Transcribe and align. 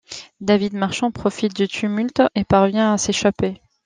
David 0.39 0.73
Marchant 0.73 1.11
profite 1.11 1.55
du 1.55 1.67
tumulte 1.67 2.23
et 2.33 2.43
parvient 2.43 2.91
à 2.93 2.97
s’échapper. 2.97 3.61